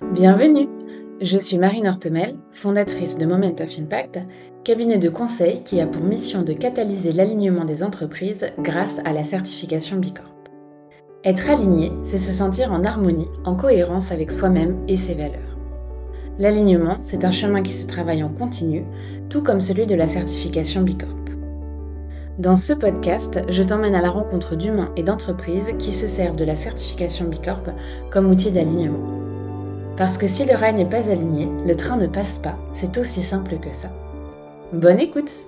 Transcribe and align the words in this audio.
Bienvenue 0.00 0.68
Je 1.20 1.36
suis 1.36 1.58
Marine 1.58 1.88
Hortemel, 1.88 2.36
fondatrice 2.52 3.18
de 3.18 3.26
Moment 3.26 3.56
of 3.60 3.78
Impact, 3.80 4.20
cabinet 4.62 4.96
de 4.96 5.08
conseil 5.08 5.64
qui 5.64 5.80
a 5.80 5.88
pour 5.88 6.04
mission 6.04 6.42
de 6.42 6.52
catalyser 6.52 7.10
l'alignement 7.10 7.64
des 7.64 7.82
entreprises 7.82 8.46
grâce 8.60 9.00
à 9.04 9.12
la 9.12 9.24
certification 9.24 9.96
Bicorp. 9.96 10.32
Être 11.24 11.50
aligné, 11.50 11.90
c'est 12.04 12.16
se 12.16 12.30
sentir 12.30 12.72
en 12.72 12.84
harmonie, 12.84 13.26
en 13.44 13.56
cohérence 13.56 14.12
avec 14.12 14.30
soi-même 14.30 14.78
et 14.86 14.96
ses 14.96 15.14
valeurs. 15.14 15.58
L'alignement, 16.38 16.98
c'est 17.00 17.24
un 17.24 17.32
chemin 17.32 17.62
qui 17.62 17.72
se 17.72 17.88
travaille 17.88 18.22
en 18.22 18.28
continu, 18.28 18.84
tout 19.28 19.42
comme 19.42 19.60
celui 19.60 19.86
de 19.86 19.96
la 19.96 20.06
certification 20.06 20.82
Bicorp. 20.82 21.10
Dans 22.38 22.54
ce 22.54 22.72
podcast, 22.72 23.40
je 23.48 23.64
t'emmène 23.64 23.96
à 23.96 24.00
la 24.00 24.10
rencontre 24.10 24.54
d'humains 24.54 24.92
et 24.96 25.02
d'entreprises 25.02 25.74
qui 25.80 25.92
se 25.92 26.06
servent 26.06 26.36
de 26.36 26.44
la 26.44 26.54
certification 26.54 27.26
Bicorp 27.26 27.64
comme 28.12 28.30
outil 28.30 28.52
d'alignement. 28.52 29.17
Parce 29.98 30.16
que 30.16 30.28
si 30.28 30.44
le 30.44 30.54
rail 30.54 30.74
n'est 30.74 30.88
pas 30.88 31.10
aligné, 31.10 31.48
le 31.66 31.74
train 31.74 31.96
ne 31.96 32.06
passe 32.06 32.38
pas, 32.38 32.56
c'est 32.72 32.98
aussi 32.98 33.20
simple 33.20 33.58
que 33.58 33.74
ça. 33.74 33.88
Bonne 34.72 35.00
écoute 35.00 35.47